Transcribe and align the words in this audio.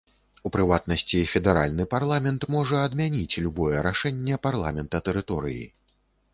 У 0.49 0.51
прыватнасці, 0.53 1.19
федэральны 1.33 1.85
парламент 1.93 2.47
можа 2.57 2.81
адмяніць 2.87 3.39
любое 3.45 3.85
рашэнне 3.91 4.43
парламента 4.49 5.07
тэрыторыі. 5.11 5.65